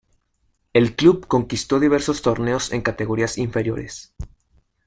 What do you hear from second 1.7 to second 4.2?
diversos torneos en categorías inferiores.